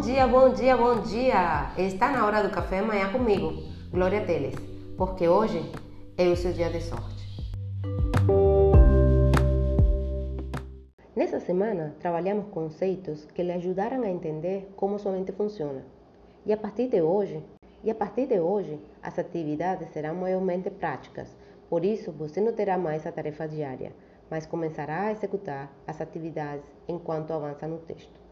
Bom 0.00 0.06
dia, 0.06 0.26
bom 0.26 0.48
dia, 0.54 0.76
bom 0.78 1.02
dia! 1.02 1.72
Está 1.76 2.10
na 2.10 2.24
hora 2.24 2.42
do 2.42 2.48
café 2.48 2.78
amanhã 2.78 3.12
comigo, 3.12 3.52
Glória 3.90 4.24
Teles, 4.24 4.54
porque 4.96 5.28
hoje 5.28 5.60
é 6.16 6.26
o 6.26 6.34
seu 6.34 6.54
dia 6.54 6.70
de 6.70 6.80
sorte. 6.80 7.22
Nessa 11.14 11.38
semana, 11.38 11.94
trabalhamos 12.00 12.46
conceitos 12.46 13.26
que 13.34 13.42
lhe 13.42 13.52
ajudaram 13.52 14.02
a 14.02 14.08
entender 14.08 14.72
como 14.74 14.98
sua 14.98 15.12
mente 15.12 15.32
funciona. 15.32 15.84
E 16.46 16.52
a 16.54 16.56
partir 16.56 16.88
de 16.88 17.02
hoje, 17.02 17.44
e 17.84 17.90
a 17.90 17.94
partir 17.94 18.26
de 18.26 18.40
hoje, 18.40 18.80
as 19.02 19.18
atividades 19.18 19.90
serão 19.90 20.14
maiormente 20.14 20.70
práticas. 20.70 21.36
Por 21.68 21.84
isso, 21.84 22.10
você 22.10 22.40
não 22.40 22.54
terá 22.54 22.78
mais 22.78 23.06
a 23.06 23.12
tarefa 23.12 23.46
diária, 23.46 23.92
mas 24.30 24.46
começará 24.46 25.02
a 25.02 25.12
executar 25.12 25.70
as 25.86 26.00
atividades 26.00 26.64
enquanto 26.88 27.34
avança 27.34 27.68
no 27.68 27.76
texto. 27.80 28.29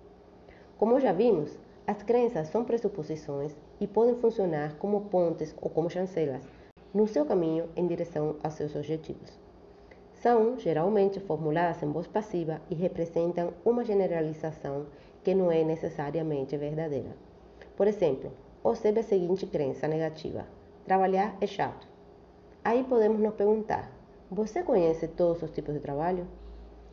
Como 0.78 1.00
já 1.00 1.10
vimos, 1.10 1.58
as 1.88 2.04
crenças 2.04 2.46
são 2.46 2.64
pressuposições 2.64 3.52
e 3.80 3.86
podem 3.88 4.14
funcionar 4.14 4.76
como 4.78 5.06
pontes 5.06 5.52
ou 5.60 5.68
como 5.68 5.90
chancelas 5.90 6.46
no 6.94 7.08
seu 7.08 7.26
caminho 7.26 7.68
em 7.74 7.84
direção 7.84 8.36
aos 8.44 8.54
seus 8.54 8.76
objetivos. 8.76 9.36
São 10.14 10.56
geralmente 10.56 11.18
formuladas 11.18 11.82
em 11.82 11.90
voz 11.90 12.06
passiva 12.06 12.60
e 12.70 12.76
representam 12.76 13.52
uma 13.64 13.84
generalização 13.84 14.86
que 15.24 15.34
não 15.34 15.50
é 15.50 15.64
necessariamente 15.64 16.56
verdadeira. 16.56 17.10
Por 17.76 17.88
exemplo, 17.88 18.32
observe 18.62 19.00
a 19.00 19.02
seguinte 19.02 19.46
crença 19.46 19.88
negativa: 19.88 20.46
trabalhar 20.84 21.36
é 21.40 21.46
chato. 21.48 21.88
Aí 22.64 22.84
podemos 22.84 23.18
nos 23.18 23.34
perguntar: 23.34 23.90
você 24.30 24.62
conhece 24.62 25.08
todos 25.08 25.42
os 25.42 25.50
tipos 25.50 25.74
de 25.74 25.80
trabalho? 25.80 26.24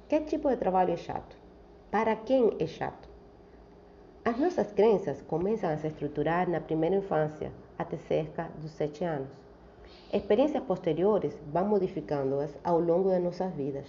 Que 0.10 0.22
tipo 0.22 0.50
de 0.50 0.58
trabalho 0.58 0.94
é 0.94 0.98
chato? 0.98 1.38
Para 1.92 2.16
quem 2.16 2.56
é 2.60 2.66
chato? 2.66 3.15
As 4.28 4.40
nossas 4.40 4.72
crenças 4.72 5.22
começam 5.22 5.70
a 5.70 5.78
se 5.78 5.86
estruturar 5.86 6.50
na 6.50 6.60
primeira 6.60 6.96
infância, 6.96 7.52
até 7.78 7.96
cerca 7.96 8.50
dos 8.60 8.72
sete 8.72 9.04
anos. 9.04 9.30
Experiências 10.12 10.64
posteriores 10.64 11.40
vão 11.54 11.68
modificando-as 11.68 12.58
ao 12.64 12.80
longo 12.80 13.12
de 13.12 13.20
nossas 13.20 13.54
vidas. 13.54 13.86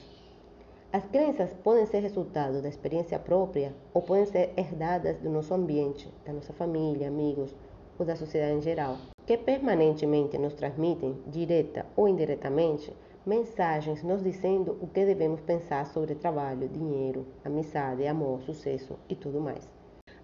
As 0.93 1.07
crenças 1.07 1.55
podem 1.65 1.87
ser 1.87 2.01
resultado 2.01 2.61
da 2.61 2.69
experiência 2.69 3.19
própria 3.19 3.75
ou 3.95 4.03
podem 4.03 4.27
ser 4.27 4.53
herdadas 4.59 5.17
do 5.21 5.31
nosso 5.31 5.55
ambiente, 5.55 6.13
da 6.27 6.35
nossa 6.35 6.53
família, 6.53 7.09
amigos 7.09 7.57
ou 7.99 8.05
da 8.05 8.15
sociedade 8.15 8.59
em 8.59 8.61
geral, 8.61 8.99
que 9.25 9.39
permanentemente 9.39 10.37
nos 10.37 10.53
transmitem, 10.53 11.17
direta 11.29 11.87
ou 11.97 12.09
indiretamente, 12.09 12.95
mensagens 13.25 14.03
nos 14.03 14.23
dizendo 14.23 14.77
o 14.83 14.87
que 14.87 15.07
devemos 15.07 15.41
pensar 15.41 15.87
sobre 15.87 16.15
trabalho, 16.15 16.69
dinheiro, 16.69 17.27
amizade, 17.43 18.07
amor, 18.07 18.43
sucesso 18.43 18.99
e 19.09 19.17
tudo 19.17 19.41
mais. 19.41 19.76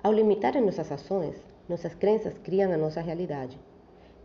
Ao 0.05 0.12
limitar 0.12 0.61
nossas 0.61 0.91
ações, 0.91 1.41
nossas 1.69 1.95
crenças 1.95 2.36
criam 2.39 2.72
a 2.72 2.77
nossa 2.77 3.00
realidade. 3.00 3.56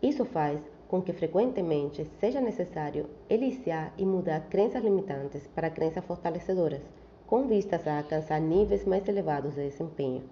Isso 0.02 0.26
faz 0.26 0.60
com 0.88 1.04
que 1.04 1.14
frequentemente 1.14 2.04
seja 2.20 2.42
necessário 2.42 3.06
eliciar 3.30 3.94
e 3.96 4.04
mudar 4.04 4.48
crenças 4.50 4.84
limitantes 4.84 5.46
para 5.54 5.70
crenças 5.70 6.04
fortalecedoras, 6.04 6.82
com 7.28 7.48
vistas 7.48 7.86
a 7.86 8.00
alcançar 8.00 8.42
níveis 8.42 8.86
mais 8.86 9.08
elevados 9.08 9.54
de 9.54 9.70
desempenho. 9.70 10.24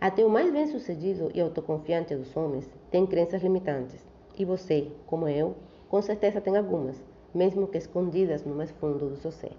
Até 0.00 0.24
o 0.24 0.30
mais 0.30 0.52
bem-sucedido 0.52 1.32
e 1.34 1.40
autoconfiante 1.40 2.14
dos 2.14 2.36
homens 2.36 2.70
tem 2.92 3.04
crenças 3.06 3.42
limitantes, 3.42 4.06
e 4.38 4.44
você, 4.44 4.86
como 5.04 5.26
eu, 5.26 5.56
com 5.88 6.00
certeza 6.00 6.40
tem 6.40 6.56
algumas, 6.56 7.02
mesmo 7.34 7.66
que 7.66 7.78
escondidas 7.78 8.44
no 8.44 8.54
mais 8.54 8.70
fundo 8.70 9.08
do 9.08 9.16
seu 9.16 9.32
ser. 9.32 9.56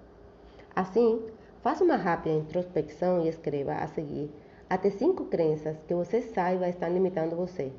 Assim, 0.74 1.22
faça 1.62 1.84
uma 1.84 1.98
rápida 1.98 2.34
introspecção 2.34 3.22
e 3.26 3.28
escreva 3.28 3.74
a 3.74 3.88
seguir 3.88 4.30
até 4.70 4.90
cinco 4.90 5.26
crenças 5.26 5.78
que 5.88 5.94
você 5.94 6.22
saiba 6.22 6.68
estão 6.68 6.92
limitando 6.92 7.36
você. 7.36 7.72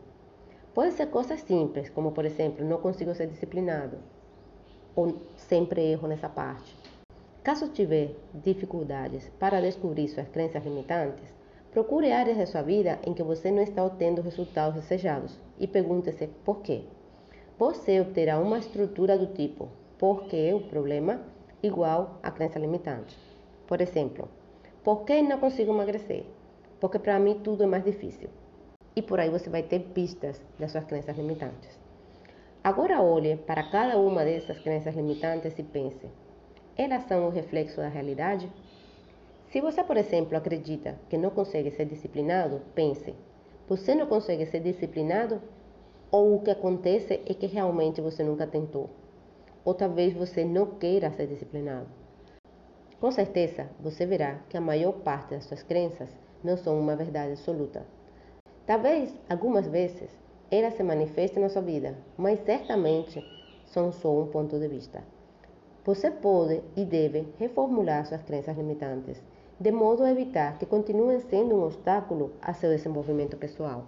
Pode 0.72 0.93
ser 0.93 1.06
coisas 1.06 1.41
simples, 1.41 1.91
como 1.91 2.12
por 2.12 2.25
exemplo, 2.25 2.65
não 2.65 2.78
consigo 2.78 3.15
ser 3.15 3.27
disciplinado, 3.27 3.99
ou 4.94 5.16
sempre 5.37 5.83
erro 5.83 6.06
nessa 6.06 6.28
parte. 6.28 6.77
Caso 7.43 7.69
tiver 7.69 8.15
dificuldades 8.34 9.28
para 9.38 9.61
descobrir 9.61 10.09
suas 10.09 10.28
crenças 10.28 10.65
limitantes, 10.65 11.34
procure 11.72 12.12
áreas 12.12 12.38
de 12.38 12.47
sua 12.47 12.62
vida 12.62 12.99
em 13.05 13.15
que 13.15 13.22
você 13.22 13.50
não 13.50 13.62
está 13.62 13.84
obtendo 13.84 14.22
resultados 14.22 14.81
desejados 14.81 15.38
e 15.59 15.66
pergunte-se 15.66 16.28
por 16.44 16.61
quê. 16.61 16.84
Você 17.59 18.00
obterá 18.00 18.38
uma 18.38 18.59
estrutura 18.59 19.19
do 19.19 19.28
tipo 19.28 19.69
por 19.99 20.25
que 20.25 20.53
o 20.53 20.61
problema 20.61 21.21
igual 21.62 22.21
a 22.22 22.31
crença 22.31 22.59
limitante. 22.59 23.16
Por 23.66 23.81
exemplo, 23.81 24.28
por 24.84 25.05
que 25.05 25.21
não 25.22 25.38
consigo 25.38 25.72
emagrecer? 25.72 26.36
Porque 26.81 26.98
para 26.98 27.19
mim 27.19 27.41
tudo 27.42 27.64
é 27.64 27.66
mais 27.66 27.84
difícil. 27.84 28.28
E 28.94 29.03
por 29.03 29.20
aí 29.20 29.31
você 29.31 29.50
vai 29.50 29.62
ter 29.62 29.81
pistas 29.81 30.41
das 30.59 30.72
suas 30.72 30.84
crenças 30.84 31.16
limitantes. 31.16 31.78
Agora 32.64 33.00
olhe 33.00 33.37
para 33.37 33.62
cada 33.62 33.98
uma 33.98 34.25
dessas 34.25 34.59
crenças 34.59 34.94
limitantes 34.94 35.59
e 35.59 35.62
pense: 35.62 36.09
elas 36.76 37.04
são 37.04 37.26
o 37.26 37.31
reflexo 37.31 37.76
da 37.76 37.88
realidade? 37.88 38.50
Se 39.50 39.60
você, 39.60 39.82
por 39.82 39.97
exemplo, 39.97 40.37
acredita 40.37 40.98
que 41.09 41.16
não 41.16 41.31
consegue 41.31 41.70
ser 41.70 41.87
disciplinado, 41.87 42.60
pense: 42.75 43.14
você 43.69 43.94
não 43.94 44.06
consegue 44.06 44.47
ser 44.47 44.60
disciplinado? 44.60 45.41
Ou 46.10 46.37
o 46.37 46.43
que 46.43 46.50
acontece 46.50 47.20
é 47.26 47.34
que 47.34 47.47
realmente 47.47 48.00
você 48.00 48.22
nunca 48.22 48.47
tentou? 48.47 48.91
Ou 49.64 49.75
talvez 49.75 50.14
você 50.14 50.44
não 50.44 50.66
queira 50.66 51.10
ser 51.10 51.26
disciplinado? 51.26 51.88
Com 53.00 53.10
certeza, 53.10 53.69
você 53.81 54.06
verá 54.06 54.41
que 54.48 54.56
a 54.56 54.60
maior 54.60 54.93
parte 54.93 55.31
das 55.31 55.44
suas 55.44 55.62
crenças 55.62 56.08
não 56.47 56.57
são 56.57 56.79
uma 56.79 56.95
verdade 56.95 57.33
absoluta. 57.33 57.84
Talvez, 58.65 59.12
algumas 59.29 59.67
vezes, 59.67 60.09
elas 60.51 60.75
se 60.75 60.83
manifestem 60.83 61.43
na 61.43 61.49
sua 61.49 61.61
vida, 61.61 61.97
mas 62.17 62.39
certamente 62.45 63.23
são 63.67 63.91
só 63.91 64.17
um 64.17 64.29
ponto 64.29 64.59
de 64.59 64.69
vista. 64.69 65.03
Você 65.85 66.11
pode 66.11 66.62
e 66.77 66.85
deve 66.85 67.27
reformular 67.39 68.06
suas 68.06 68.23
crenças 68.23 68.56
limitantes, 68.56 69.21
de 69.59 69.73
modo 69.73 70.05
a 70.05 70.11
evitar 70.11 70.59
que 70.59 70.67
continuem 70.67 71.21
sendo 71.21 71.56
um 71.56 71.65
obstáculo 71.65 72.33
a 72.41 72.53
seu 72.55 72.71
desenvolvimento 72.71 73.37
pessoal. 73.37 73.85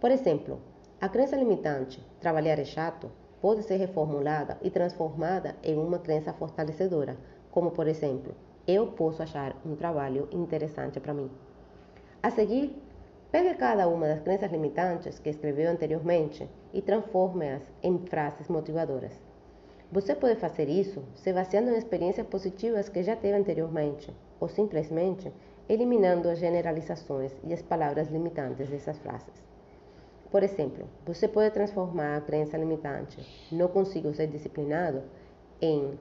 Por 0.00 0.10
exemplo, 0.10 0.58
a 1.00 1.08
crença 1.08 1.36
limitante, 1.36 2.02
trabalhar 2.20 2.58
é 2.58 2.64
chato, 2.64 3.10
pode 3.40 3.62
ser 3.62 3.76
reformulada 3.76 4.58
e 4.62 4.70
transformada 4.70 5.56
em 5.62 5.76
uma 5.76 5.98
crença 5.98 6.32
fortalecedora, 6.32 7.16
como 7.50 7.70
por 7.70 7.86
exemplo, 7.86 8.34
eu 8.66 8.88
posso 8.88 9.22
achar 9.22 9.56
um 9.64 9.76
trabalho 9.76 10.28
interessante 10.32 11.00
para 11.00 11.14
mim. 11.14 11.30
A 12.22 12.30
seguir, 12.30 12.74
pegue 13.30 13.54
cada 13.54 13.86
uma 13.88 14.08
das 14.08 14.20
crenças 14.20 14.50
limitantes 14.50 15.18
que 15.18 15.30
escreveu 15.30 15.70
anteriormente 15.70 16.48
e 16.72 16.82
transforme-as 16.82 17.62
em 17.82 17.98
frases 17.98 18.48
motivadoras. 18.48 19.12
Você 19.92 20.14
pode 20.14 20.40
fazer 20.40 20.68
isso 20.68 21.04
se 21.14 21.32
baseando 21.32 21.70
em 21.70 21.78
experiências 21.78 22.26
positivas 22.26 22.88
que 22.88 23.02
já 23.02 23.14
teve 23.14 23.36
anteriormente, 23.36 24.12
ou 24.40 24.48
simplesmente 24.48 25.32
eliminando 25.68 26.28
as 26.28 26.38
generalizações 26.38 27.32
e 27.44 27.52
as 27.52 27.62
palavras 27.62 28.08
limitantes 28.08 28.68
dessas 28.68 28.98
frases. 28.98 29.44
Por 30.30 30.42
exemplo, 30.42 30.86
você 31.04 31.28
pode 31.28 31.50
transformar 31.50 32.16
a 32.16 32.20
crença 32.20 32.58
limitante 32.58 33.18
não 33.52 33.68
consigo 33.68 34.12
ser 34.12 34.26
disciplinado 34.26 35.02
em 35.60 35.96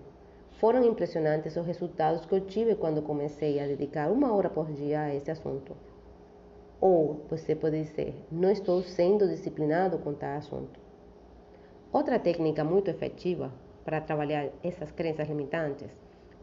foram 0.53 0.84
impressionantes 0.84 1.56
os 1.56 1.66
resultados 1.66 2.26
que 2.26 2.34
eu 2.34 2.42
tive 2.42 2.76
quando 2.76 3.02
comecei 3.02 3.59
a 3.59 3.68
dedicar 3.68 4.09
uma 4.12 4.34
hora 4.34 4.50
por 4.50 4.72
dia 4.72 5.02
a 5.02 5.14
esse 5.14 5.30
assunto. 5.30 5.76
Ou 6.80 7.25
você 7.30 7.56
pode 7.56 7.81
dizer, 7.81 8.13
não 8.31 8.52
estou 8.52 8.81
sendo 8.84 9.28
disciplinado 9.28 9.97
com 10.00 10.13
tal 10.13 10.38
assunto. 10.38 10.80
Outra 11.91 12.19
técnica 12.19 12.63
muito 12.63 12.90
efetiva 12.90 13.52
para 13.86 14.02
trabalhar 14.02 14.50
essas 14.63 14.91
crenças 14.91 15.28
limitantes 15.28 15.90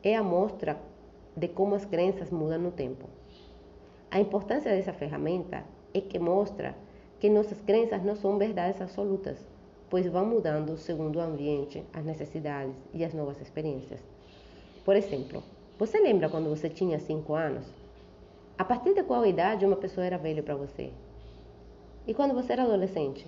é 0.03 0.17
a 0.17 0.23
mostra 0.23 0.79
de 1.37 1.49
como 1.49 1.75
as 1.75 1.85
crenças 1.85 2.31
mudam 2.31 2.59
no 2.59 2.71
tempo. 2.71 3.09
A 4.11 4.21
importância 4.21 4.71
dessa 4.71 4.93
ferramenta 4.93 5.65
é 5.95 6.01
que 6.01 6.19
mostra 6.19 6.75
que 7.21 7.29
nossas 7.29 7.61
crenças 7.61 8.03
não 8.03 8.17
são 8.17 8.39
verdades 8.39 8.81
absolutas, 8.81 9.39
pois 9.89 10.07
vão 10.07 10.25
mudando 10.27 10.77
segundo 10.77 11.17
o 11.17 11.21
ambiente, 11.21 11.85
as 11.93 12.05
necessidades 12.05 12.75
e 12.93 13.05
as 13.05 13.15
novas 13.15 13.41
experiências. 13.41 14.01
Por 14.85 14.97
exemplo, 14.97 15.43
você 15.79 16.01
lembra 16.01 16.29
quando 16.29 16.49
você 16.49 16.69
tinha 16.69 16.99
5 16.99 17.35
anos? 17.35 17.82
A 18.59 18.65
partir 18.65 18.95
de 18.95 19.03
qual 19.03 19.25
idade 19.25 19.65
uma 19.65 19.77
pessoa 19.77 20.07
era 20.07 20.19
velha 20.19 20.43
para 20.43 20.55
você? 20.55 20.93
E 22.07 22.13
quando 22.13 22.35
você 22.35 22.53
era 22.53 22.65
adolescente? 22.65 23.27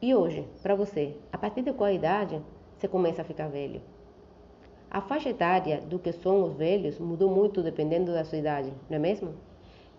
E 0.00 0.14
hoje, 0.14 0.48
para 0.62 0.74
você, 0.74 1.14
a 1.30 1.36
partir 1.36 1.62
de 1.62 1.72
qual 1.72 1.90
idade 1.90 2.40
você 2.76 2.88
começa 2.88 3.20
a 3.20 3.24
ficar 3.24 3.48
velho? 3.48 3.82
A 4.90 5.02
faixa 5.02 5.28
etária 5.28 5.80
do 5.80 5.98
que 5.98 6.10
são 6.10 6.44
os 6.44 6.54
velhos 6.54 6.98
mudou 6.98 7.30
muito 7.30 7.62
dependendo 7.62 8.12
da 8.12 8.24
sua 8.24 8.38
idade, 8.38 8.72
não 8.88 8.96
é 8.96 8.98
mesmo? 8.98 9.34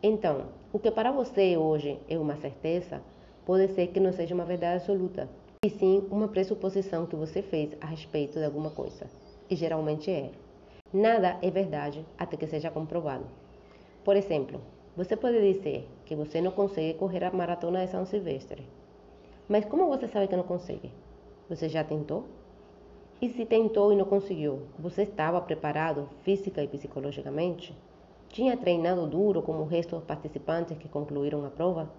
Então, 0.02 0.48
o 0.74 0.80
que 0.80 0.90
para 0.90 1.12
você 1.12 1.56
hoje 1.56 2.00
é 2.10 2.18
uma 2.18 2.36
certeza, 2.36 3.02
pode 3.46 3.68
ser 3.70 3.88
que 3.88 4.00
não 4.00 4.12
seja 4.12 4.34
uma 4.34 4.46
verdade 4.46 4.78
absoluta, 4.78 5.30
e 5.64 5.70
sim 5.70 6.08
uma 6.10 6.28
pressuposição 6.28 7.06
que 7.06 7.16
você 7.16 7.42
fez 7.42 7.76
a 7.80 7.86
respeito 7.86 8.40
de 8.40 8.46
alguma 8.46 8.72
coisa. 8.72 9.08
E 9.50 9.56
geralmente 9.56 10.10
é. 10.10 10.32
Nada 10.92 11.38
é 11.42 11.52
verdade 11.52 12.06
até 12.18 12.36
que 12.36 12.48
seja 12.48 12.72
comprovado. 12.72 13.26
Por 14.08 14.16
exemplo, 14.16 14.62
Você 14.96 15.18
pode 15.18 15.40
dizer 15.42 15.86
que 16.06 16.16
você 16.16 16.40
não 16.40 16.52
consegue 16.52 16.98
correr 16.98 17.26
a 17.26 17.32
maratona 17.32 17.86
de 17.86 17.92
São 17.92 18.06
Silvestre. 18.06 18.64
Mas 19.50 19.66
como 19.66 19.90
você 19.90 20.08
sabe 20.08 20.30
que 20.30 20.36
não 20.36 20.44
consegue? 20.44 20.90
Você 21.50 21.68
já 21.68 21.84
tentou? 21.84 22.24
E 23.22 23.28
se 23.28 23.46
tentou 23.46 23.92
e 23.92 23.98
não 23.98 24.06
conseguiu, 24.06 24.62
você 24.80 25.02
estava 25.02 25.42
preparado 25.42 26.08
física 26.24 26.64
e 26.64 26.70
psicologicamente? 26.70 27.76
Tinha 28.30 28.56
treinado 28.56 29.06
duro 29.06 29.42
como 29.42 29.64
o 29.64 29.68
resto 29.68 29.98
dos 29.98 30.06
participantes 30.06 30.78
que 30.78 30.88
concluíram 30.88 31.46
a 31.46 31.50
prova? 31.50 31.92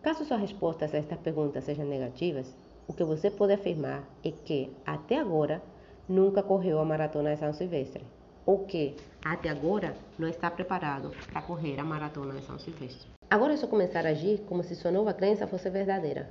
Caso 0.00 0.24
suas 0.24 0.40
respostas 0.40 0.94
a 0.94 0.96
estas 0.96 1.18
perguntas 1.18 1.62
sejam 1.62 1.84
negativas, 1.84 2.56
o 2.88 2.94
que 2.94 3.04
você 3.04 3.30
pode 3.30 3.52
afirmar 3.52 4.08
é 4.24 4.30
que, 4.30 4.72
até 4.84 5.18
agora, 5.18 5.62
nunca 6.08 6.42
correu 6.42 6.78
a 6.78 6.86
maratona 6.86 7.34
de 7.34 7.40
São 7.40 7.52
Silvestre, 7.52 8.02
ou 8.48 8.60
que, 8.60 8.96
até 9.22 9.50
agora, 9.50 9.94
não 10.18 10.26
está 10.26 10.50
preparado 10.50 11.12
para 11.30 11.42
correr 11.42 11.78
a 11.78 11.84
maratona 11.84 12.32
de 12.32 12.46
São 12.46 12.58
Silvestre. 12.58 13.06
Agora 13.28 13.52
é 13.52 13.56
só 13.58 13.66
começar 13.66 14.06
a 14.06 14.08
agir 14.08 14.38
como 14.48 14.62
se 14.64 14.74
sua 14.74 14.90
nova 14.90 15.12
crença 15.12 15.46
fosse 15.46 15.68
verdadeira. 15.68 16.30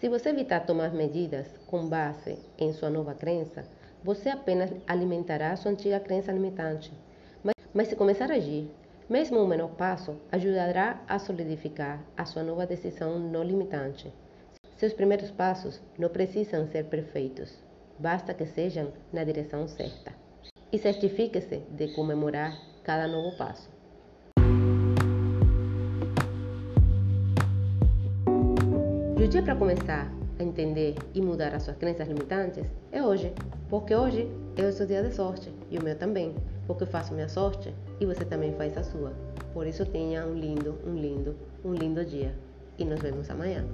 Se 0.00 0.08
você 0.08 0.30
evitar 0.30 0.66
tomar 0.66 0.92
medidas 0.92 1.46
com 1.68 1.86
base 1.86 2.36
em 2.58 2.72
sua 2.72 2.90
nova 2.90 3.14
crença, 3.14 3.64
você 4.02 4.28
apenas 4.28 4.72
alimentará 4.88 5.54
sua 5.54 5.70
antiga 5.70 6.00
crença 6.00 6.32
limitante. 6.32 6.92
Mas, 7.44 7.54
mas 7.72 7.86
se 7.86 7.94
começar 7.94 8.28
a 8.32 8.34
agir, 8.34 8.68
mesmo 9.08 9.38
um 9.38 9.46
menor 9.46 9.70
passo 9.76 10.16
ajudará 10.32 11.00
a 11.06 11.16
solidificar 11.20 12.02
a 12.16 12.24
sua 12.24 12.42
nova 12.42 12.66
decisão 12.66 13.20
não 13.20 13.44
limitante. 13.44 14.12
Seus 14.76 14.92
primeiros 14.92 15.30
passos 15.30 15.80
não 15.96 16.08
precisam 16.08 16.66
ser 16.66 16.86
perfeitos, 16.86 17.56
basta 18.00 18.34
que 18.34 18.46
sejam 18.46 18.92
na 19.12 19.22
direção 19.22 19.68
certa. 19.68 20.25
E 20.76 20.78
certifique-se 20.78 21.62
de 21.70 21.88
comemorar 21.94 22.52
cada 22.84 23.08
novo 23.08 23.34
passo. 23.38 23.66
o 29.16 29.26
dia 29.26 29.42
para 29.42 29.56
começar 29.56 30.12
a 30.38 30.42
entender 30.42 30.94
e 31.14 31.22
mudar 31.22 31.54
as 31.54 31.62
suas 31.62 31.78
crenças 31.78 32.06
limitantes 32.06 32.70
é 32.92 33.02
hoje, 33.02 33.32
porque 33.70 33.94
hoje 33.94 34.30
é 34.54 34.66
o 34.66 34.72
seu 34.72 34.86
dia 34.86 35.02
de 35.02 35.14
sorte 35.14 35.50
e 35.70 35.78
o 35.78 35.82
meu 35.82 35.96
também, 35.96 36.34
porque 36.66 36.82
eu 36.82 36.86
faço 36.86 37.14
minha 37.14 37.28
sorte 37.30 37.74
e 37.98 38.04
você 38.04 38.26
também 38.26 38.52
faz 38.52 38.76
a 38.76 38.82
sua. 38.82 39.14
Por 39.54 39.66
isso 39.66 39.86
tenha 39.86 40.26
um 40.26 40.34
lindo, 40.34 40.78
um 40.86 40.94
lindo, 40.94 41.34
um 41.64 41.72
lindo 41.72 42.04
dia 42.04 42.36
e 42.78 42.84
nos 42.84 43.00
vemos 43.00 43.30
amanhã. 43.30 43.64